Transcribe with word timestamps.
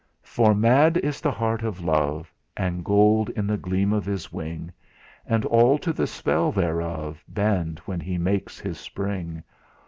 "For 0.23 0.55
mad 0.55 0.97
is 0.97 1.21
the 1.21 1.29
heart 1.29 1.61
of 1.61 1.83
Love, 1.83 2.33
And 2.57 2.83
gold 2.83 3.29
the 3.35 3.55
gleam 3.55 3.93
of 3.93 4.03
his 4.03 4.33
wing; 4.33 4.71
And 5.27 5.45
all 5.45 5.77
to 5.77 5.93
the 5.93 6.07
spell 6.07 6.51
thereof 6.51 7.23
Bend 7.27 7.77
when 7.85 7.99
he 7.99 8.17
makes 8.17 8.59
his 8.59 8.79
spring. 8.79 9.43